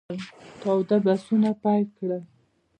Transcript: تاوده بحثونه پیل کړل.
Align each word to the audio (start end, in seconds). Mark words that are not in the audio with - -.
تاوده 0.61 0.97
بحثونه 1.05 1.49
پیل 1.61 1.83
کړل. 1.97 2.23